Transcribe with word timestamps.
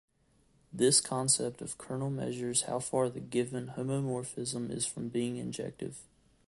This 0.73 0.99
concept 0.99 1.61
of 1.61 1.77
kernel 1.77 2.09
measures 2.09 2.63
how 2.63 2.79
far 2.79 3.07
the 3.07 3.19
given 3.19 3.73
homomorphism 3.77 4.71
is 4.71 4.83
from 4.83 5.09
being 5.09 5.35
injective. 5.35 5.93